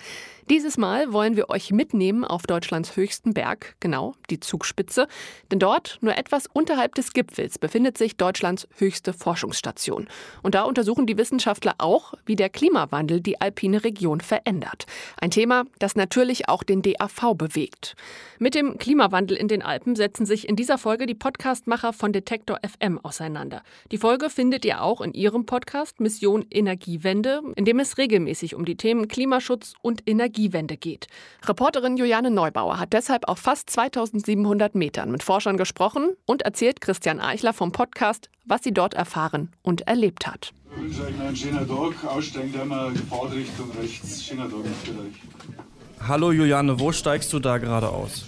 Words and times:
Dieses 0.48 0.78
Mal 0.78 1.12
wollen 1.12 1.34
wir 1.34 1.50
euch 1.50 1.72
mitnehmen 1.72 2.24
auf 2.24 2.44
Deutschlands 2.44 2.94
höchsten 2.94 3.34
Berg, 3.34 3.74
genau, 3.80 4.14
die 4.30 4.38
Zugspitze. 4.38 5.08
Denn 5.50 5.58
dort, 5.58 5.98
nur 6.02 6.16
etwas 6.16 6.46
unterhalb 6.46 6.94
des 6.94 7.12
Gipfels, 7.12 7.58
befindet 7.58 7.98
sich 7.98 8.16
Deutschlands 8.16 8.68
höchste 8.76 9.12
Forschungsstation. 9.12 10.06
Und 10.44 10.54
da 10.54 10.62
untersuchen 10.62 11.08
die 11.08 11.18
Wissenschaftler 11.18 11.74
auch, 11.78 12.14
wie 12.26 12.36
der 12.36 12.48
Klimawandel 12.48 13.20
die 13.20 13.40
alpine 13.40 13.82
Region 13.82 14.20
verändert. 14.20 14.86
Ein 15.20 15.32
Thema, 15.32 15.64
das 15.80 15.96
natürlich 15.96 16.48
auch 16.48 16.62
den 16.62 16.80
DAV 16.80 17.34
bewegt. 17.34 17.96
Mit 18.38 18.54
dem 18.54 18.78
Klimawandel 18.78 19.36
in 19.36 19.48
den 19.48 19.62
Alpen 19.62 19.96
setzen 19.96 20.26
sich 20.26 20.48
in 20.48 20.54
dieser 20.54 20.78
Folge 20.78 21.06
die 21.06 21.16
Podcastmacher 21.16 21.92
von 21.92 22.12
Detektor 22.12 22.60
FM 22.62 23.00
auseinander. 23.00 23.64
Die 23.90 23.98
Folge 23.98 24.30
findet 24.30 24.64
ihr 24.64 24.80
auch 24.80 25.00
in 25.00 25.12
ihrem 25.12 25.44
Podcast 25.44 25.98
Mission 25.98 26.46
Energiewende, 26.52 27.40
in 27.56 27.64
dem 27.64 27.80
es 27.80 27.98
regelmäßig 27.98 28.54
um 28.54 28.64
die 28.64 28.76
Themen 28.76 29.08
Klimaschutz 29.08 29.74
und 29.82 30.08
Energie 30.08 30.35
Energiewende 30.36 30.76
geht. 30.76 31.06
Reporterin 31.46 31.96
Juliane 31.96 32.30
Neubauer 32.30 32.78
hat 32.78 32.92
deshalb 32.92 33.26
auf 33.28 33.38
fast 33.38 33.70
2700 33.70 34.74
Metern 34.74 35.10
mit 35.10 35.22
Forschern 35.22 35.56
gesprochen 35.56 36.10
und 36.26 36.42
erzählt 36.42 36.80
Christian 36.80 37.20
Eichler 37.20 37.54
vom 37.54 37.72
Podcast, 37.72 38.28
was 38.44 38.62
sie 38.62 38.72
dort 38.72 38.94
erfahren 38.94 39.50
und 39.62 39.86
erlebt 39.88 40.26
hat. 40.26 40.52
Ich 40.76 40.82
wünsche 40.82 41.02
euch 41.04 41.20
einen 41.20 41.36
schönen 41.36 41.66
Tag. 41.66 42.04
Aussteigen 42.04 42.52
wir 42.52 42.92
Fahrtrichtung 43.08 43.70
rechts. 43.80 44.24
Schöner 44.24 44.44
Tag 44.44 44.60
für 44.84 44.90
euch. 44.90 46.06
Hallo 46.06 46.32
Juliane, 46.32 46.78
wo 46.78 46.92
steigst 46.92 47.32
du 47.32 47.38
da 47.38 47.56
gerade 47.56 47.88
aus? 47.88 48.26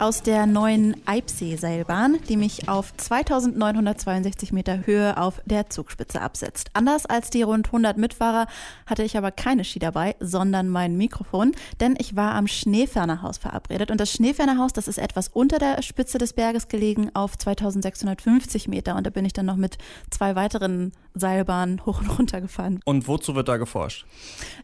Aus 0.00 0.22
der 0.22 0.46
neuen 0.46 0.96
Eibsee-Seilbahn, 1.06 2.18
die 2.28 2.38
mich 2.38 2.68
auf 2.68 2.96
2962 2.96 4.50
Meter 4.52 4.86
Höhe 4.86 5.18
auf 5.18 5.42
der 5.44 5.68
Zugspitze 5.68 6.22
absetzt. 6.22 6.70
Anders 6.72 7.04
als 7.04 7.28
die 7.28 7.42
rund 7.42 7.66
100 7.66 7.98
Mitfahrer 7.98 8.46
hatte 8.86 9.02
ich 9.02 9.18
aber 9.18 9.30
keine 9.30 9.62
Ski 9.62 9.78
dabei, 9.78 10.16
sondern 10.18 10.68
mein 10.68 10.96
Mikrofon, 10.96 11.52
denn 11.80 11.96
ich 11.98 12.16
war 12.16 12.34
am 12.34 12.46
Schneefernerhaus 12.46 13.36
verabredet. 13.36 13.90
Und 13.90 14.00
das 14.00 14.10
Schneefernerhaus, 14.12 14.72
das 14.72 14.88
ist 14.88 14.98
etwas 14.98 15.28
unter 15.28 15.58
der 15.58 15.82
Spitze 15.82 16.16
des 16.16 16.32
Berges 16.32 16.68
gelegen, 16.68 17.10
auf 17.14 17.36
2650 17.36 18.68
Meter. 18.68 18.96
Und 18.96 19.06
da 19.06 19.10
bin 19.10 19.26
ich 19.26 19.34
dann 19.34 19.46
noch 19.46 19.56
mit 19.56 19.76
zwei 20.10 20.34
weiteren 20.34 20.92
Seilbahnen 21.14 21.84
hoch 21.84 22.00
und 22.00 22.18
runter 22.18 22.40
gefahren. 22.40 22.80
Und 22.84 23.08
wozu 23.08 23.34
wird 23.34 23.48
da 23.48 23.56
geforscht? 23.56 24.06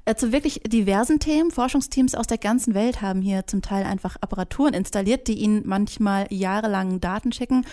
Äh, 0.05 0.15
zu 0.15 0.33
wirklich 0.33 0.63
diversen 0.67 1.19
Themen. 1.19 1.51
Forschungsteams 1.51 2.15
aus 2.15 2.27
der 2.27 2.39
ganzen 2.39 2.75
Welt 2.75 3.03
haben 3.03 3.21
hier 3.21 3.47
zum 3.47 3.63
Teil 3.63 3.85
einfach 3.85 4.17
Apparaturen 4.21 4.73
installiert, 4.73 5.26
die 5.29 5.39
ihnen 5.39 5.63
manchmal 5.65 6.27
jahrelang 6.31 7.01
Daten 7.01 7.33
schicken 7.33 7.65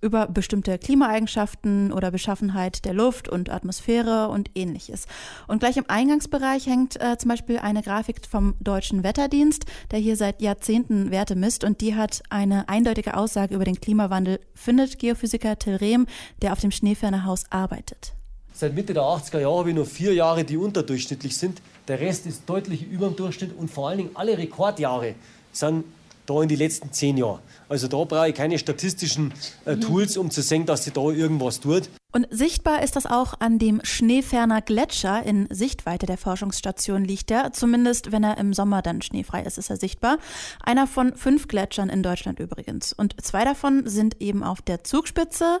über 0.00 0.26
bestimmte 0.26 0.78
Klimaeigenschaften 0.78 1.92
oder 1.92 2.10
Beschaffenheit 2.10 2.84
der 2.84 2.94
Luft 2.94 3.28
und 3.28 3.50
Atmosphäre 3.50 4.28
und 4.28 4.50
ähnliches. 4.54 5.06
Und 5.48 5.60
gleich 5.60 5.76
im 5.76 5.84
Eingangsbereich 5.88 6.66
hängt 6.66 7.00
äh, 7.00 7.16
zum 7.18 7.30
Beispiel 7.30 7.58
eine 7.58 7.82
Grafik 7.82 8.20
vom 8.28 8.54
Deutschen 8.60 9.02
Wetterdienst, 9.02 9.64
der 9.90 9.98
hier 9.98 10.16
seit 10.16 10.42
Jahrzehnten 10.42 11.10
Werte 11.10 11.34
misst 11.34 11.64
und 11.64 11.80
die 11.80 11.94
hat 11.94 12.22
eine 12.30 12.68
eindeutige 12.68 13.16
Aussage 13.16 13.54
über 13.54 13.64
den 13.64 13.80
Klimawandel, 13.80 14.40
findet 14.54 14.98
Geophysiker 14.98 15.58
Till 15.58 15.76
Rehm, 15.76 16.06
der 16.42 16.52
auf 16.52 16.60
dem 16.60 16.70
Schneefernerhaus 16.70 17.44
arbeitet. 17.50 18.12
Seit 18.52 18.74
Mitte 18.74 18.94
der 18.94 19.02
80er 19.02 19.40
Jahre 19.40 19.58
habe 19.58 19.68
ich 19.70 19.74
nur 19.74 19.84
vier 19.84 20.14
Jahre, 20.14 20.44
die 20.44 20.56
unterdurchschnittlich 20.56 21.36
sind. 21.36 21.60
Der 21.88 22.00
Rest 22.00 22.26
ist 22.26 22.48
deutlich 22.48 22.82
über 22.82 23.08
dem 23.08 23.16
Durchschnitt 23.16 23.56
und 23.56 23.70
vor 23.70 23.88
allen 23.88 23.98
Dingen 23.98 24.10
alle 24.14 24.38
Rekordjahre 24.38 25.14
sind 25.52 25.84
da 26.26 26.42
in 26.42 26.48
die 26.48 26.56
letzten 26.56 26.92
zehn 26.92 27.16
Jahren. 27.16 27.40
Also 27.68 27.88
da 27.88 28.04
brauche 28.04 28.28
ich 28.28 28.34
keine 28.34 28.58
statistischen 28.58 29.32
äh, 29.64 29.76
Tools, 29.76 30.16
um 30.16 30.30
zu 30.30 30.42
sehen, 30.42 30.66
dass 30.66 30.84
sich 30.84 30.92
da 30.92 31.02
irgendwas 31.02 31.60
tut. 31.60 31.88
Und 32.12 32.26
sichtbar 32.30 32.82
ist 32.82 32.96
das 32.96 33.04
auch 33.04 33.34
an 33.40 33.58
dem 33.58 33.80
Schneeferner 33.84 34.62
Gletscher. 34.62 35.22
In 35.24 35.48
Sichtweite 35.50 36.06
der 36.06 36.16
Forschungsstation 36.16 37.04
liegt 37.04 37.30
er. 37.30 37.52
Zumindest 37.52 38.10
wenn 38.10 38.24
er 38.24 38.38
im 38.38 38.54
Sommer 38.54 38.80
dann 38.80 39.02
schneefrei 39.02 39.42
ist, 39.42 39.58
ist 39.58 39.68
er 39.68 39.76
sichtbar. 39.76 40.16
Einer 40.62 40.86
von 40.86 41.14
fünf 41.14 41.46
Gletschern 41.46 41.90
in 41.90 42.02
Deutschland 42.02 42.40
übrigens. 42.40 42.94
Und 42.94 43.22
zwei 43.22 43.44
davon 43.44 43.86
sind 43.86 44.20
eben 44.22 44.42
auf 44.44 44.62
der 44.62 44.82
Zugspitze. 44.82 45.60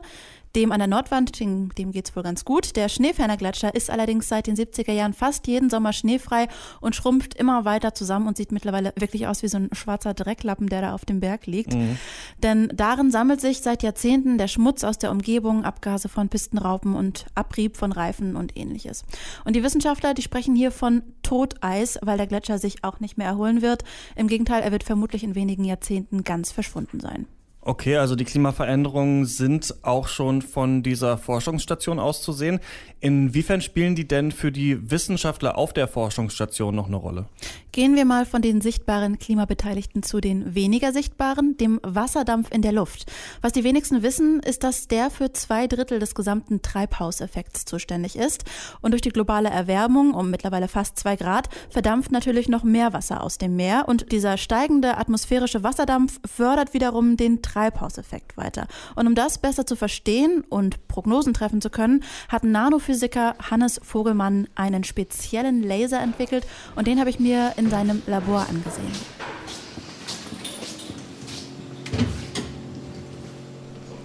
Dem 0.56 0.72
an 0.72 0.78
der 0.78 0.88
Nordwand, 0.88 1.38
dem, 1.38 1.68
dem 1.74 1.92
geht 1.92 2.08
es 2.08 2.16
wohl 2.16 2.22
ganz 2.22 2.46
gut. 2.46 2.76
Der 2.76 2.88
Schneeferner 2.88 3.36
Gletscher 3.36 3.74
ist 3.74 3.90
allerdings 3.90 4.26
seit 4.26 4.46
den 4.46 4.56
70er 4.56 4.90
Jahren 4.90 5.12
fast 5.12 5.46
jeden 5.46 5.68
Sommer 5.68 5.92
schneefrei 5.92 6.48
und 6.80 6.96
schrumpft 6.96 7.34
immer 7.34 7.66
weiter 7.66 7.92
zusammen 7.92 8.26
und 8.26 8.38
sieht 8.38 8.52
mittlerweile 8.52 8.94
wirklich 8.96 9.26
aus 9.26 9.42
wie 9.42 9.48
so 9.48 9.58
ein 9.58 9.68
schwarzer 9.72 10.14
Drecklappen, 10.14 10.70
der 10.70 10.80
da 10.80 10.94
auf 10.94 11.04
dem 11.04 11.20
Berg 11.20 11.46
liegt. 11.46 11.74
Mhm. 11.74 11.98
Denn 12.42 12.72
darin 12.74 13.10
sammelt 13.10 13.42
sich 13.42 13.60
seit 13.60 13.82
Jahrzehnten 13.82 14.38
der 14.38 14.48
Schmutz 14.48 14.82
aus 14.82 14.96
der 14.96 15.10
Umgebung, 15.10 15.62
Abgase 15.62 16.08
von 16.08 16.30
Pistenraupen 16.30 16.94
und 16.94 17.26
Abrieb 17.34 17.76
von 17.76 17.92
Reifen 17.92 18.34
und 18.34 18.56
ähnliches. 18.56 19.04
Und 19.44 19.56
die 19.56 19.62
Wissenschaftler, 19.62 20.14
die 20.14 20.22
sprechen 20.22 20.56
hier 20.56 20.70
von 20.70 21.02
Toteis, 21.22 21.98
weil 22.00 22.16
der 22.16 22.28
Gletscher 22.28 22.56
sich 22.56 22.82
auch 22.82 22.98
nicht 22.98 23.18
mehr 23.18 23.26
erholen 23.26 23.60
wird. 23.60 23.84
Im 24.14 24.26
Gegenteil, 24.26 24.62
er 24.62 24.72
wird 24.72 24.84
vermutlich 24.84 25.22
in 25.22 25.34
wenigen 25.34 25.64
Jahrzehnten 25.64 26.24
ganz 26.24 26.50
verschwunden 26.50 26.98
sein. 26.98 27.26
Okay, 27.68 27.96
also 27.96 28.14
die 28.14 28.24
Klimaveränderungen 28.24 29.24
sind 29.26 29.74
auch 29.82 30.06
schon 30.06 30.40
von 30.40 30.84
dieser 30.84 31.18
Forschungsstation 31.18 31.98
auszusehen. 31.98 32.60
Inwiefern 33.00 33.60
spielen 33.60 33.96
die 33.96 34.06
denn 34.06 34.30
für 34.30 34.52
die 34.52 34.88
Wissenschaftler 34.88 35.58
auf 35.58 35.72
der 35.72 35.88
Forschungsstation 35.88 36.76
noch 36.76 36.86
eine 36.86 36.94
Rolle? 36.94 37.26
Gehen 37.72 37.96
wir 37.96 38.04
mal 38.04 38.24
von 38.24 38.40
den 38.40 38.60
sichtbaren 38.60 39.18
Klimabeteiligten 39.18 40.04
zu 40.04 40.20
den 40.20 40.54
weniger 40.54 40.92
sichtbaren, 40.92 41.56
dem 41.56 41.80
Wasserdampf 41.82 42.52
in 42.52 42.62
der 42.62 42.70
Luft. 42.70 43.10
Was 43.42 43.52
die 43.52 43.64
wenigsten 43.64 44.04
wissen, 44.04 44.40
ist, 44.40 44.62
dass 44.62 44.86
der 44.86 45.10
für 45.10 45.32
zwei 45.32 45.66
Drittel 45.66 45.98
des 45.98 46.14
gesamten 46.14 46.62
Treibhauseffekts 46.62 47.64
zuständig 47.64 48.14
ist. 48.16 48.44
Und 48.80 48.92
durch 48.92 49.02
die 49.02 49.10
globale 49.10 49.50
Erwärmung 49.50 50.14
um 50.14 50.30
mittlerweile 50.30 50.68
fast 50.68 50.98
zwei 50.98 51.16
Grad 51.16 51.48
verdampft 51.68 52.12
natürlich 52.12 52.48
noch 52.48 52.62
mehr 52.62 52.92
Wasser 52.92 53.24
aus 53.24 53.38
dem 53.38 53.56
Meer. 53.56 53.86
Und 53.88 54.12
dieser 54.12 54.38
steigende 54.38 54.96
atmosphärische 54.96 55.64
Wasserdampf 55.64 56.20
fördert 56.24 56.72
wiederum 56.72 57.16
den 57.16 57.42
Treibhauseffekt 57.42 57.55
weiter. 57.56 58.68
Und 58.94 59.06
um 59.06 59.14
das 59.14 59.38
besser 59.38 59.66
zu 59.66 59.76
verstehen 59.76 60.44
und 60.48 60.86
Prognosen 60.88 61.34
treffen 61.34 61.60
zu 61.60 61.70
können, 61.70 62.04
hat 62.28 62.44
Nano 62.44 62.78
Physiker 62.78 63.34
Hannes 63.50 63.80
Vogelmann 63.82 64.48
einen 64.54 64.84
speziellen 64.84 65.62
Laser 65.62 66.00
entwickelt 66.00 66.46
und 66.74 66.86
den 66.86 67.00
habe 67.00 67.10
ich 67.10 67.18
mir 67.18 67.54
in 67.56 67.70
seinem 67.70 68.02
Labor 68.06 68.46
angesehen. 68.48 68.92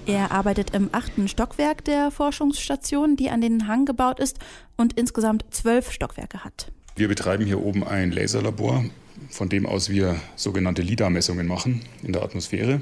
Er 0.07 0.31
arbeitet 0.31 0.73
im 0.73 0.89
achten 0.91 1.27
Stockwerk 1.27 1.85
der 1.85 2.11
Forschungsstation, 2.11 3.15
die 3.15 3.29
an 3.29 3.39
den 3.39 3.67
Hang 3.67 3.85
gebaut 3.85 4.19
ist 4.19 4.39
und 4.75 4.97
insgesamt 4.99 5.45
zwölf 5.51 5.91
Stockwerke 5.91 6.43
hat. 6.43 6.71
Wir 6.95 7.07
betreiben 7.07 7.45
hier 7.45 7.61
oben 7.61 7.85
ein 7.85 8.11
Laserlabor, 8.11 8.83
von 9.29 9.47
dem 9.47 9.65
aus 9.65 9.89
wir 9.89 10.19
sogenannte 10.35 10.81
LIDAR-Messungen 10.81 11.47
machen 11.47 11.83
in 12.03 12.11
der 12.13 12.23
Atmosphäre. 12.23 12.81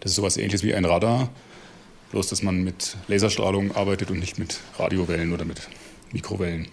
Das 0.00 0.12
ist 0.12 0.16
sowas 0.16 0.36
ähnliches 0.36 0.62
wie 0.62 0.74
ein 0.74 0.84
Radar, 0.84 1.30
bloß 2.12 2.28
dass 2.28 2.42
man 2.42 2.62
mit 2.62 2.96
Laserstrahlung 3.08 3.74
arbeitet 3.74 4.10
und 4.10 4.18
nicht 4.18 4.38
mit 4.38 4.60
Radiowellen 4.78 5.32
oder 5.32 5.44
mit 5.44 5.68
Mikrowellen. 6.12 6.68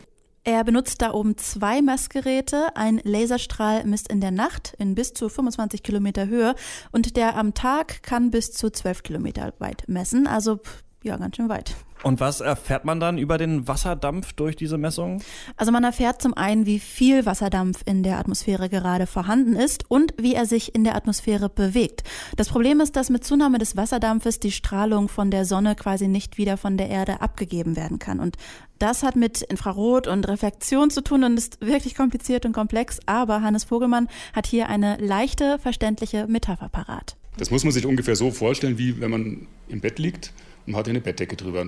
Er 0.46 0.64
benutzt 0.66 1.02
da 1.02 1.14
oben 1.14 1.38
zwei 1.38 1.82
Messgeräte. 1.82 2.76
Ein 2.76 3.00
Laserstrahl 3.04 3.86
misst 3.86 4.10
in 4.10 4.20
der 4.20 4.32
Nacht 4.32 4.74
in 4.78 4.94
bis 4.94 5.14
zu 5.14 5.30
25 5.30 5.84
Kilometer 5.84 6.28
Höhe 6.28 6.56
und 6.92 7.16
der 7.16 7.38
am 7.38 7.54
Tag 7.54 8.04
kann 8.04 8.30
bis 8.30 8.52
zu 8.52 8.70
12 8.70 9.04
Kilometer 9.04 9.54
weit 9.60 9.86
messen. 9.88 10.28
Also 10.28 10.60
ja, 11.02 11.16
ganz 11.16 11.38
schön 11.38 11.48
weit. 11.48 11.76
Und 12.04 12.20
was 12.20 12.42
erfährt 12.42 12.84
man 12.84 13.00
dann 13.00 13.18
über 13.18 13.38
den 13.38 13.66
Wasserdampf 13.68 14.34
durch 14.34 14.58
diese 14.58 14.78
Messungen? 14.78 15.24
Also 15.56 15.72
man 15.72 15.86
erfährt 15.86 16.22
zum 16.22 16.34
einen, 16.34 16.66
wie 16.66 16.80
viel 16.80 17.26
Wasserdampf 17.26 17.82
in 17.86 18.04
der 18.04 18.18
Atmosphäre 18.20 18.68
gerade 18.68 19.08
vorhanden 19.08 19.56
ist 19.56 19.90
und 19.90 20.14
wie 20.18 20.36
er 20.36 20.46
sich 20.46 20.76
in 20.76 20.84
der 20.84 20.96
Atmosphäre 20.96 21.50
bewegt. 21.50 22.04
Das 22.36 22.50
Problem 22.50 22.82
ist, 22.82 22.98
dass 22.98 23.10
mit 23.10 23.24
Zunahme 23.24 23.58
des 23.58 23.78
Wasserdampfes 23.78 24.42
die 24.42 24.52
Strahlung 24.52 25.08
von 25.08 25.32
der 25.32 25.46
Sonne 25.46 25.76
quasi 25.76 26.10
nicht 26.10 26.38
wieder 26.38 26.58
von 26.58 26.76
der 26.76 26.90
Erde 26.90 27.22
abgegeben 27.22 27.78
werden 27.78 28.00
kann. 28.00 28.20
Und 28.20 28.36
das 28.80 29.02
hat 29.02 29.16
mit 29.16 29.42
Infrarot 29.42 30.08
und 30.08 30.28
Reflexion 30.28 30.90
zu 30.90 31.02
tun 31.02 31.24
und 31.24 31.38
ist 31.38 31.62
wirklich 31.62 31.96
kompliziert 31.96 32.46
und 32.46 32.52
komplex. 32.52 33.00
Aber 33.06 33.42
Hannes 33.42 33.64
Vogelmann 33.64 34.10
hat 34.34 34.46
hier 34.46 34.68
eine 34.68 34.98
leichte, 34.98 35.58
verständliche 35.58 36.28
Metapher 36.28 36.68
parat. 36.68 37.16
Das 37.38 37.50
muss 37.50 37.64
man 37.64 37.72
sich 37.72 37.86
ungefähr 37.86 38.18
so 38.18 38.30
vorstellen, 38.30 38.78
wie 38.78 39.00
wenn 39.00 39.10
man 39.10 39.48
im 39.70 39.80
Bett 39.80 40.00
liegt 40.00 40.34
und 40.66 40.76
hat 40.76 40.88
eine 40.88 41.02
Bettdecke 41.02 41.36
drüber. 41.36 41.66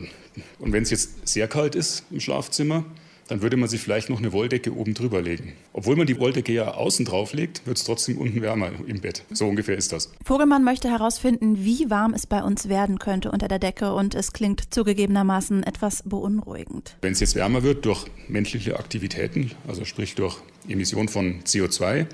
Und 0.59 0.73
wenn 0.73 0.83
es 0.83 0.89
jetzt 0.89 1.27
sehr 1.27 1.47
kalt 1.47 1.75
ist 1.75 2.03
im 2.11 2.19
Schlafzimmer, 2.19 2.85
dann 3.27 3.41
würde 3.41 3.57
man 3.57 3.67
sich 3.67 3.81
vielleicht 3.81 4.09
noch 4.09 4.19
eine 4.19 4.33
Wolldecke 4.33 4.73
oben 4.75 4.93
drüber 4.93 5.21
legen. 5.21 5.53
Obwohl 5.73 5.95
man 5.95 6.05
die 6.05 6.19
Wolldecke 6.19 6.53
ja 6.53 6.75
außen 6.75 7.05
drauf 7.05 7.33
legt, 7.33 7.65
wird 7.65 7.77
es 7.77 7.83
trotzdem 7.83 8.19
unten 8.19 8.41
wärmer 8.41 8.71
im 8.85 9.01
Bett. 9.01 9.23
So 9.31 9.47
ungefähr 9.47 9.75
ist 9.75 9.91
das. 9.91 10.11
Vogelmann 10.23 10.63
möchte 10.63 10.89
herausfinden, 10.89 11.65
wie 11.65 11.89
warm 11.89 12.13
es 12.13 12.27
bei 12.27 12.43
uns 12.43 12.69
werden 12.69 12.99
könnte 12.99 13.31
unter 13.31 13.47
der 13.47 13.59
Decke 13.59 13.93
und 13.93 14.13
es 14.13 14.31
klingt 14.31 14.73
zugegebenermaßen 14.73 15.63
etwas 15.63 16.03
beunruhigend. 16.03 16.97
Wenn 17.01 17.13
es 17.13 17.19
jetzt 17.19 17.35
wärmer 17.35 17.63
wird 17.63 17.85
durch 17.85 18.05
menschliche 18.27 18.77
Aktivitäten, 18.77 19.51
also 19.67 19.85
sprich 19.85 20.13
durch 20.13 20.37
Emission 20.67 21.07
von 21.07 21.41
CO2, 21.43 22.05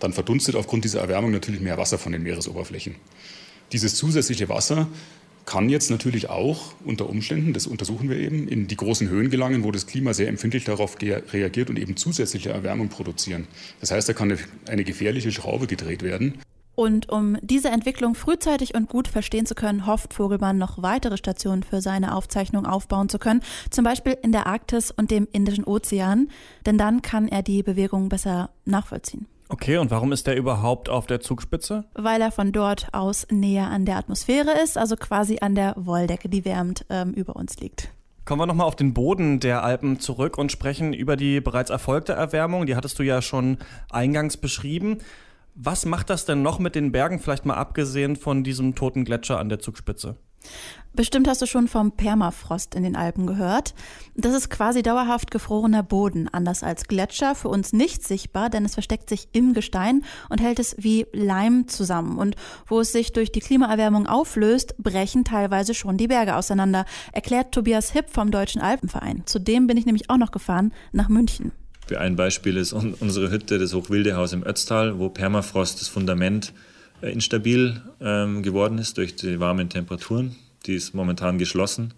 dann 0.00 0.12
verdunstet 0.12 0.56
aufgrund 0.56 0.84
dieser 0.84 1.00
Erwärmung 1.00 1.30
natürlich 1.30 1.60
mehr 1.60 1.76
Wasser 1.76 1.98
von 1.98 2.12
den 2.12 2.22
Meeresoberflächen. 2.22 2.94
Dieses 3.72 3.96
zusätzliche 3.96 4.48
Wasser 4.48 4.88
kann 5.48 5.70
jetzt 5.70 5.90
natürlich 5.90 6.28
auch 6.28 6.74
unter 6.84 7.08
Umständen, 7.08 7.54
das 7.54 7.66
untersuchen 7.66 8.10
wir 8.10 8.18
eben, 8.18 8.48
in 8.48 8.68
die 8.68 8.76
großen 8.76 9.08
Höhen 9.08 9.30
gelangen, 9.30 9.64
wo 9.64 9.72
das 9.72 9.86
Klima 9.86 10.12
sehr 10.12 10.28
empfindlich 10.28 10.64
darauf 10.64 10.98
reagiert 11.00 11.70
und 11.70 11.78
eben 11.78 11.96
zusätzliche 11.96 12.50
Erwärmung 12.50 12.90
produzieren. 12.90 13.48
Das 13.80 13.90
heißt, 13.90 14.06
da 14.06 14.12
kann 14.12 14.30
eine, 14.30 14.38
eine 14.68 14.84
gefährliche 14.84 15.32
Schraube 15.32 15.66
gedreht 15.66 16.02
werden. 16.02 16.34
Und 16.74 17.08
um 17.08 17.38
diese 17.40 17.70
Entwicklung 17.70 18.14
frühzeitig 18.14 18.74
und 18.74 18.90
gut 18.90 19.08
verstehen 19.08 19.46
zu 19.46 19.54
können, 19.54 19.86
hofft 19.86 20.12
Vogelmann 20.12 20.58
noch 20.58 20.82
weitere 20.82 21.16
Stationen 21.16 21.62
für 21.62 21.80
seine 21.80 22.14
Aufzeichnung 22.14 22.66
aufbauen 22.66 23.08
zu 23.08 23.18
können, 23.18 23.40
zum 23.70 23.84
Beispiel 23.84 24.18
in 24.22 24.32
der 24.32 24.46
Arktis 24.46 24.90
und 24.90 25.10
dem 25.10 25.26
Indischen 25.32 25.64
Ozean, 25.64 26.28
denn 26.66 26.76
dann 26.76 27.00
kann 27.00 27.26
er 27.26 27.42
die 27.42 27.62
Bewegung 27.62 28.10
besser 28.10 28.50
nachvollziehen. 28.66 29.26
Okay, 29.50 29.78
und 29.78 29.90
warum 29.90 30.12
ist 30.12 30.26
der 30.26 30.36
überhaupt 30.36 30.90
auf 30.90 31.06
der 31.06 31.20
Zugspitze? 31.20 31.84
Weil 31.94 32.20
er 32.20 32.30
von 32.30 32.52
dort 32.52 32.88
aus 32.92 33.26
näher 33.30 33.68
an 33.68 33.86
der 33.86 33.96
Atmosphäre 33.96 34.60
ist, 34.62 34.76
also 34.76 34.96
quasi 34.96 35.38
an 35.40 35.54
der 35.54 35.74
Wolldecke, 35.76 36.28
die 36.28 36.44
wärmend 36.44 36.84
ähm, 36.90 37.12
über 37.12 37.34
uns 37.34 37.58
liegt. 37.58 37.90
Kommen 38.26 38.42
wir 38.42 38.46
nochmal 38.46 38.66
auf 38.66 38.76
den 38.76 38.92
Boden 38.92 39.40
der 39.40 39.64
Alpen 39.64 40.00
zurück 40.00 40.36
und 40.36 40.52
sprechen 40.52 40.92
über 40.92 41.16
die 41.16 41.40
bereits 41.40 41.70
erfolgte 41.70 42.12
Erwärmung. 42.12 42.66
Die 42.66 42.76
hattest 42.76 42.98
du 42.98 43.02
ja 43.02 43.22
schon 43.22 43.56
eingangs 43.90 44.36
beschrieben. 44.36 44.98
Was 45.54 45.86
macht 45.86 46.10
das 46.10 46.26
denn 46.26 46.42
noch 46.42 46.58
mit 46.58 46.74
den 46.74 46.92
Bergen, 46.92 47.18
vielleicht 47.18 47.46
mal 47.46 47.54
abgesehen 47.54 48.16
von 48.16 48.44
diesem 48.44 48.74
toten 48.74 49.06
Gletscher 49.06 49.38
an 49.38 49.48
der 49.48 49.60
Zugspitze? 49.60 50.16
Bestimmt 50.94 51.28
hast 51.28 51.40
du 51.40 51.46
schon 51.46 51.68
vom 51.68 51.92
Permafrost 51.92 52.74
in 52.74 52.82
den 52.82 52.96
Alpen 52.96 53.26
gehört. 53.26 53.74
Das 54.16 54.34
ist 54.34 54.50
quasi 54.50 54.82
dauerhaft 54.82 55.30
gefrorener 55.30 55.84
Boden, 55.84 56.28
anders 56.32 56.64
als 56.64 56.88
Gletscher, 56.88 57.36
für 57.36 57.48
uns 57.48 57.72
nicht 57.72 58.02
sichtbar, 58.02 58.50
denn 58.50 58.64
es 58.64 58.74
versteckt 58.74 59.08
sich 59.08 59.28
im 59.32 59.54
Gestein 59.54 60.02
und 60.28 60.40
hält 60.40 60.58
es 60.58 60.74
wie 60.78 61.06
Leim 61.12 61.68
zusammen. 61.68 62.18
Und 62.18 62.34
wo 62.66 62.80
es 62.80 62.90
sich 62.90 63.12
durch 63.12 63.30
die 63.30 63.38
Klimaerwärmung 63.38 64.08
auflöst, 64.08 64.76
brechen 64.78 65.24
teilweise 65.24 65.72
schon 65.72 65.98
die 65.98 66.08
Berge 66.08 66.34
auseinander, 66.34 66.84
erklärt 67.12 67.52
Tobias 67.52 67.92
Hipp 67.92 68.10
vom 68.10 68.32
Deutschen 68.32 68.60
Alpenverein. 68.60 69.22
Zudem 69.26 69.68
bin 69.68 69.76
ich 69.76 69.86
nämlich 69.86 70.10
auch 70.10 70.16
noch 70.16 70.32
gefahren 70.32 70.72
nach 70.90 71.08
München. 71.08 71.52
Ein 71.96 72.16
Beispiel 72.16 72.56
ist 72.56 72.72
unsere 72.72 73.30
Hütte, 73.30 73.58
das 73.58 73.72
Hochwildehaus 73.72 74.32
im 74.32 74.44
Ötztal, 74.44 74.98
wo 74.98 75.08
Permafrost 75.08 75.80
das 75.80 75.88
Fundament 75.88 76.52
instabil 77.02 77.82
ähm, 78.00 78.42
geworden 78.42 78.78
ist 78.78 78.98
durch 78.98 79.16
die 79.16 79.40
warmen 79.40 79.68
Temperaturen. 79.68 80.36
Die 80.66 80.74
ist 80.74 80.94
momentan 80.94 81.38
geschlossen. 81.38 81.94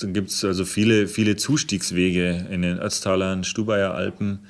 Dann 0.00 0.14
gibt 0.14 0.30
es 0.30 0.44
also 0.44 0.64
viele, 0.64 1.06
viele 1.06 1.36
Zustiegswege 1.36 2.46
in 2.50 2.62
den 2.62 2.78
Ötztalern, 2.78 3.44
Stubaier 3.44 3.94
Alpen, 3.94 4.40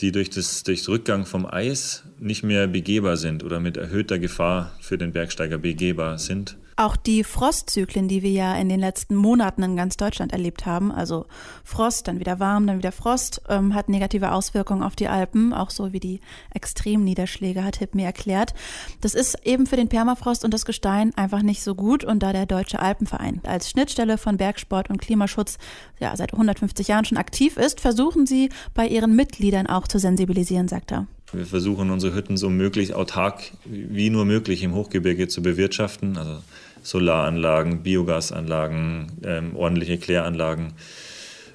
die 0.00 0.12
durch, 0.12 0.28
das, 0.30 0.62
durch 0.62 0.82
den 0.82 0.92
Rückgang 0.92 1.26
vom 1.26 1.46
Eis 1.46 2.04
nicht 2.24 2.42
mehr 2.42 2.66
begehbar 2.66 3.16
sind 3.16 3.44
oder 3.44 3.60
mit 3.60 3.76
erhöhter 3.76 4.18
Gefahr 4.18 4.72
für 4.80 4.98
den 4.98 5.12
Bergsteiger 5.12 5.58
begehbar 5.58 6.18
sind. 6.18 6.56
Auch 6.76 6.96
die 6.96 7.22
Frostzyklen, 7.22 8.08
die 8.08 8.22
wir 8.22 8.32
ja 8.32 8.56
in 8.56 8.68
den 8.68 8.80
letzten 8.80 9.14
Monaten 9.14 9.62
in 9.62 9.76
ganz 9.76 9.96
Deutschland 9.96 10.32
erlebt 10.32 10.66
haben, 10.66 10.90
also 10.90 11.26
Frost, 11.62 12.08
dann 12.08 12.18
wieder 12.18 12.40
warm, 12.40 12.66
dann 12.66 12.78
wieder 12.78 12.90
Frost, 12.90 13.42
ähm, 13.48 13.74
hat 13.74 13.88
negative 13.88 14.32
Auswirkungen 14.32 14.82
auf 14.82 14.96
die 14.96 15.06
Alpen, 15.06 15.52
auch 15.52 15.70
so 15.70 15.92
wie 15.92 16.00
die 16.00 16.20
Extremniederschläge, 16.52 17.62
hat 17.62 17.76
Hipp 17.76 17.94
mir 17.94 18.06
erklärt. 18.06 18.54
Das 19.00 19.14
ist 19.14 19.36
eben 19.44 19.66
für 19.66 19.76
den 19.76 19.88
Permafrost 19.88 20.44
und 20.44 20.52
das 20.52 20.64
Gestein 20.64 21.14
einfach 21.14 21.42
nicht 21.42 21.62
so 21.62 21.76
gut 21.76 22.02
und 22.02 22.24
da 22.24 22.32
der 22.32 22.46
Deutsche 22.46 22.80
Alpenverein 22.80 23.40
als 23.44 23.70
Schnittstelle 23.70 24.18
von 24.18 24.36
Bergsport 24.36 24.90
und 24.90 25.00
Klimaschutz 25.00 25.58
ja, 26.00 26.16
seit 26.16 26.32
150 26.32 26.88
Jahren 26.88 27.04
schon 27.04 27.18
aktiv 27.18 27.56
ist, 27.56 27.80
versuchen 27.80 28.26
sie 28.26 28.48
bei 28.74 28.88
ihren 28.88 29.14
Mitgliedern 29.14 29.68
auch 29.68 29.86
zu 29.86 30.00
sensibilisieren, 30.00 30.66
sagt 30.66 30.90
er. 30.90 31.06
Wir 31.32 31.46
versuchen 31.46 31.90
unsere 31.90 32.14
Hütten 32.14 32.36
so 32.36 32.48
möglich 32.48 32.94
autark 32.94 33.42
wie 33.64 34.10
nur 34.10 34.24
möglich 34.24 34.62
im 34.62 34.74
Hochgebirge 34.74 35.28
zu 35.28 35.42
bewirtschaften. 35.42 36.16
Also 36.16 36.42
Solaranlagen, 36.82 37.82
Biogasanlagen, 37.82 39.12
ähm, 39.24 39.56
ordentliche 39.56 39.98
Kläranlagen. 39.98 40.74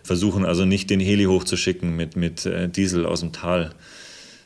Versuchen 0.04 0.44
also 0.44 0.66
nicht 0.66 0.90
den 0.90 1.00
Heli 1.00 1.26
hochzuschicken 1.26 1.96
mit, 1.96 2.16
mit 2.16 2.46
äh, 2.46 2.68
Diesel 2.68 3.06
aus 3.06 3.20
dem 3.20 3.32
Tal. 3.32 3.72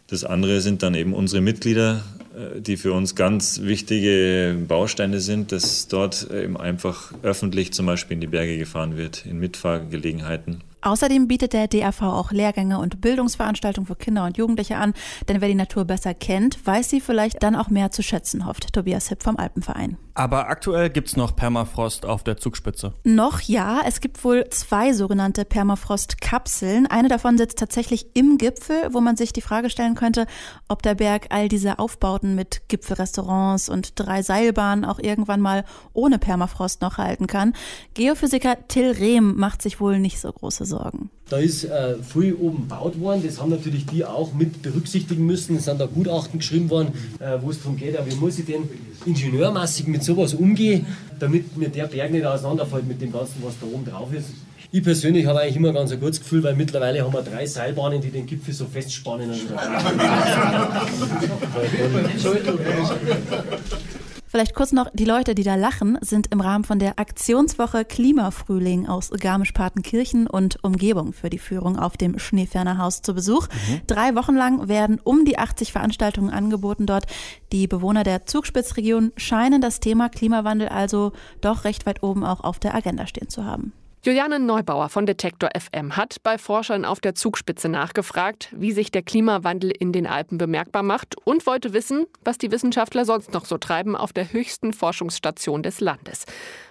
Das 0.08 0.26
andere 0.26 0.62
sind 0.62 0.84
dann 0.84 0.94
eben 0.94 1.14
unsere 1.14 1.42
Mitglieder, 1.42 2.04
äh, 2.36 2.60
die 2.60 2.76
für 2.76 2.92
uns 2.92 3.16
ganz 3.16 3.62
wichtige 3.62 4.58
Bausteine 4.68 5.22
sind, 5.22 5.54
dass 5.54 5.88
dort 5.88 6.30
eben 6.32 6.58
einfach 6.58 7.14
öffentlich 7.24 7.74
zum 7.74 7.86
Beispiel 7.86 8.16
in 8.16 8.22
die 8.22 8.28
Berge 8.28 8.58
gefahren 8.58 8.98
wird, 8.98 9.26
in 9.26 9.40
Mitfahrgelegenheiten. 9.40 10.62
Außerdem 10.84 11.28
bietet 11.28 11.54
der 11.54 11.68
DAV 11.68 12.02
auch 12.02 12.32
Lehrgänge 12.32 12.78
und 12.78 13.00
Bildungsveranstaltungen 13.00 13.88
für 13.88 13.96
Kinder 13.96 14.26
und 14.26 14.38
Jugendliche 14.38 14.76
an, 14.78 14.94
denn 15.30 15.40
wer 15.40 15.48
die 15.48 15.56
Natur 15.56 15.86
besser 15.86 16.14
kennt, 16.14 16.66
weiß 16.66 16.90
sie 16.90 17.00
vielleicht 17.00 17.42
dann 17.42 17.56
auch 17.56 17.70
mehr 17.70 17.92
zu 17.92 18.04
schätzen, 18.04 18.46
hofft 18.46 18.74
Tobias 18.74 19.08
Hipp 19.08 19.24
vom 19.24 19.38
Alpenverein. 19.38 19.98
Aber 20.16 20.48
aktuell 20.48 20.90
gibt 20.90 21.08
es 21.08 21.18
noch 21.18 21.36
Permafrost 21.36 22.06
auf 22.06 22.24
der 22.24 22.38
Zugspitze. 22.38 22.94
Noch 23.04 23.42
ja, 23.42 23.82
es 23.86 24.00
gibt 24.00 24.24
wohl 24.24 24.48
zwei 24.50 24.94
sogenannte 24.94 25.44
Permafrost-Kapseln. 25.44 26.86
Eine 26.88 27.08
davon 27.08 27.38
sitzt 27.38 27.58
tatsächlich 27.58 28.16
im 28.16 28.38
Gipfel, 28.38 28.90
wo 28.92 29.02
man 29.02 29.18
sich 29.18 29.34
die 29.34 29.42
Frage 29.42 29.72
stellen 29.72 29.96
könnte, 29.96 30.28
ob 30.68 30.84
der 30.84 30.96
Berg 30.96 31.28
all 31.30 31.48
diese 31.48 31.80
Aufbauten 31.80 32.36
mit 32.36 32.68
Gipfelrestaurants 32.68 33.70
und 33.70 33.94
drei 34.00 34.22
Seilbahnen 34.22 34.86
auch 34.86 35.00
irgendwann 35.00 35.42
mal 35.42 35.66
ohne 35.94 36.20
Permafrost 36.20 36.82
noch 36.82 36.98
halten 36.98 37.26
kann. 37.26 37.54
Geophysiker 37.96 38.68
Till 38.68 38.92
Rehm 38.92 39.36
macht 39.36 39.64
sich 39.64 39.80
wohl 39.80 40.00
nicht 40.00 40.20
so 40.20 40.32
große 40.32 40.66
Sorgen. 40.66 41.10
Da 41.30 41.38
ist 41.38 41.64
äh, 41.64 41.96
viel 42.04 42.36
oben 42.36 42.68
gebaut 42.68 43.00
worden, 43.00 43.24
das 43.26 43.40
haben 43.40 43.50
natürlich 43.50 43.86
die 43.86 44.04
auch 44.04 44.34
mit 44.34 44.62
berücksichtigen 44.62 45.26
müssen. 45.26 45.56
Es 45.56 45.66
sind 45.66 45.80
da 45.80 45.86
Gutachten 45.86 46.40
geschrieben 46.40 46.70
worden, 46.70 46.90
äh, 47.20 47.38
wo 47.42 47.50
es 47.50 47.60
darum 47.60 47.78
geht, 47.78 47.98
wie 48.06 48.16
muss 48.16 48.40
ich 48.40 48.46
denn 48.46 48.64
ingenieurmäßig 49.06 49.88
mit 49.88 50.04
sowas 50.04 50.34
umgehen, 50.34 50.86
damit 51.20 51.56
mir 51.58 51.70
der 51.70 51.88
Berg 51.88 52.12
nicht 52.12 52.26
auseinanderfällt 52.26 52.88
mit 52.88 53.02
dem 53.02 53.14
Ganzen, 53.14 53.36
was 53.42 53.54
da 53.60 53.68
oben 53.68 53.86
drauf 53.86 54.14
ist. 54.14 54.28
Ich 54.72 54.84
persönlich 54.84 55.26
habe 55.26 55.40
eigentlich 55.40 55.56
immer 55.56 55.72
ganz 55.72 55.92
ein 55.92 56.00
gutes 56.00 56.20
Gefühl, 56.20 56.44
weil 56.44 56.56
mittlerweile 56.56 57.04
haben 57.04 57.14
wir 57.14 57.22
drei 57.22 57.46
Seilbahnen, 57.46 58.02
die 58.02 58.10
den 58.10 58.26
Gipfel 58.26 58.54
so 58.54 58.66
festspannen. 58.66 59.32
Vielleicht 64.34 64.56
kurz 64.56 64.72
noch, 64.72 64.90
die 64.96 65.06
Leute, 65.06 65.36
die 65.36 65.44
da 65.44 65.54
lachen, 65.54 66.00
sind 66.02 66.32
im 66.32 66.42
Rahmen 66.42 66.64
von 66.64 66.80
der 66.80 66.98
Aktionswoche 66.98 67.86
Klimafrühling 67.86 68.88
aus 68.88 69.12
Garmisch-Partenkirchen 69.12 70.26
und 70.26 70.58
Umgebung 70.64 71.14
für 71.14 71.30
die 71.30 71.38
Führung 71.38 71.78
auf 71.78 71.98
dem 71.98 72.18
Schneefernerhaus 72.18 73.04
zu 73.04 73.14
Besuch. 73.14 73.48
Mhm. 73.48 73.82
Drei 73.86 74.16
Wochen 74.16 74.36
lang 74.36 74.68
werden 74.68 75.00
um 75.04 75.24
die 75.24 75.38
80 75.38 75.72
Veranstaltungen 75.72 76.32
angeboten 76.32 76.88
dort. 76.88 77.06
Die 77.52 77.68
Bewohner 77.68 78.04
der 78.04 78.26
Zugspitzregion 78.26 79.12
scheinen 79.18 79.62
das 79.62 79.80
Thema 79.80 80.10
Klimawandel 80.10 80.68
also 80.68 81.12
doch 81.42 81.64
recht 81.64 81.86
weit 81.86 82.02
oben 82.02 82.26
auch 82.26 82.44
auf 82.44 82.58
der 82.58 82.74
Agenda 82.74 83.06
stehen 83.06 83.30
zu 83.30 83.46
haben. 83.46 83.72
Juliane 84.06 84.38
Neubauer 84.38 84.90
von 84.90 85.06
Detektor 85.06 85.50
FM 85.58 85.96
hat 85.96 86.18
bei 86.24 86.38
Forschern 86.38 86.84
auf 86.84 87.00
der 87.00 87.16
Zugspitze 87.16 87.70
nachgefragt, 87.70 88.50
wie 88.52 88.74
sich 88.74 88.92
der 88.92 89.02
Klimawandel 89.02 89.72
in 89.72 89.94
den 89.94 90.08
Alpen 90.08 90.38
bemerkbar 90.38 90.84
macht 90.84 91.16
und 91.26 91.48
wollte 91.48 91.72
wissen, 91.72 92.06
was 92.22 92.38
die 92.38 92.52
Wissenschaftler 92.52 93.06
sonst 93.06 93.32
noch 93.32 93.46
so 93.46 93.58
treiben 93.58 93.96
auf 93.96 94.12
der 94.12 94.34
höchsten 94.34 94.74
Forschungsstation 94.74 95.64
des 95.64 95.80
Landes. 95.80 96.26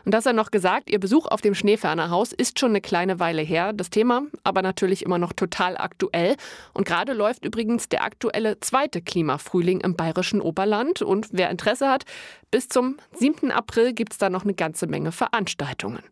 Und 0.05 0.13
das 0.13 0.27
er 0.27 0.35
noch 0.35 0.51
gesagt, 0.51 0.91
ihr 0.91 1.01
Besuch 1.01 1.25
auf 1.27 1.41
dem 1.41 1.55
Schneefernerhaus 1.55 2.35
ist 2.35 2.61
schon 2.61 2.73
eine 2.73 2.83
kleine 2.83 3.19
Weile 3.19 3.41
her, 3.41 3.73
das 3.73 3.89
Thema 3.89 4.25
aber 4.45 4.61
natürlich 4.61 5.03
immer 5.03 5.17
noch 5.17 5.33
total 5.33 5.79
aktuell. 5.79 6.37
Und 6.75 6.87
gerade 6.87 7.15
läuft 7.15 7.47
übrigens 7.47 7.89
der 7.89 8.05
aktuelle 8.05 8.61
zweite 8.61 9.01
Klimafrühling 9.01 9.81
im 9.81 9.97
bayerischen 9.97 10.43
Oberland. 10.43 11.01
Und 11.01 11.29
wer 11.33 11.49
Interesse 11.49 11.89
hat, 11.89 12.05
bis 12.51 12.69
zum 12.69 12.99
7. 13.15 13.51
April 13.51 13.95
gibt 13.95 14.13
es 14.13 14.19
da 14.19 14.29
noch 14.29 14.43
eine 14.43 14.53
ganze 14.53 14.87
Menge 14.87 15.13
Veranstaltungen. 15.13 16.03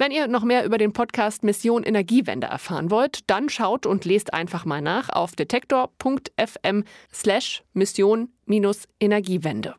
Wenn 0.00 0.12
ihr 0.12 0.28
noch 0.28 0.44
mehr 0.44 0.64
über 0.64 0.78
den 0.78 0.92
Podcast 0.92 1.42
Mission 1.42 1.82
Energiewende 1.82 2.46
erfahren 2.46 2.92
wollt, 2.92 3.28
dann 3.28 3.48
schaut 3.48 3.84
und 3.84 4.04
lest 4.04 4.32
einfach 4.32 4.64
mal 4.64 4.80
nach 4.80 5.08
auf 5.08 5.34
detektor.fm 5.34 6.84
slash 7.12 7.64
Mission-Energiewende. 7.72 9.74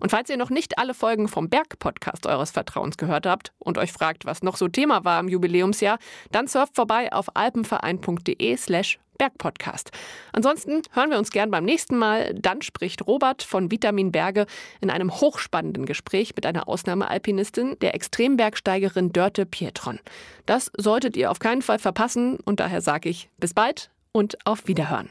Und 0.00 0.10
falls 0.10 0.30
ihr 0.30 0.36
noch 0.36 0.50
nicht 0.50 0.78
alle 0.78 0.94
Folgen 0.94 1.28
vom 1.28 1.48
Berg-Podcast 1.48 2.26
eures 2.26 2.50
Vertrauens 2.50 2.96
gehört 2.96 3.26
habt 3.26 3.52
und 3.58 3.78
euch 3.78 3.92
fragt, 3.92 4.24
was 4.24 4.42
noch 4.42 4.56
so 4.56 4.68
Thema 4.68 5.04
war 5.04 5.20
im 5.20 5.28
Jubiläumsjahr, 5.28 5.98
dann 6.30 6.46
surft 6.46 6.76
vorbei 6.76 7.12
auf 7.12 7.34
alpenverein.de 7.34 8.56
slash 8.56 8.98
Bergpodcast. 9.16 9.90
Ansonsten 10.32 10.82
hören 10.92 11.10
wir 11.10 11.18
uns 11.18 11.30
gern 11.30 11.50
beim 11.50 11.64
nächsten 11.64 11.96
Mal. 11.96 12.34
Dann 12.34 12.62
spricht 12.62 13.06
Robert 13.06 13.42
von 13.42 13.70
Vitamin 13.70 14.12
Berge 14.12 14.46
in 14.80 14.90
einem 14.90 15.10
hochspannenden 15.10 15.86
Gespräch 15.86 16.34
mit 16.36 16.46
einer 16.46 16.68
Ausnahmealpinistin, 16.68 17.78
der 17.80 17.94
Extrembergsteigerin 17.94 19.12
Dörte 19.12 19.46
Pietron. 19.46 20.00
Das 20.44 20.70
solltet 20.76 21.16
ihr 21.16 21.30
auf 21.30 21.38
keinen 21.38 21.62
Fall 21.62 21.78
verpassen 21.78 22.38
und 22.44 22.60
daher 22.60 22.80
sage 22.80 23.08
ich 23.08 23.30
bis 23.38 23.54
bald 23.54 23.90
und 24.12 24.36
auf 24.46 24.66
Wiederhören. 24.66 25.10